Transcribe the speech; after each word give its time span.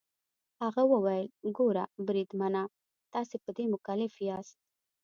هغه 0.63 0.83
وویل: 0.93 1.27
ګوره 1.57 1.83
بریدمنه، 2.05 2.63
تاسي 3.13 3.35
په 3.43 3.49
دې 3.57 3.65
مکلف 3.73 4.13
یاست. 4.27 4.57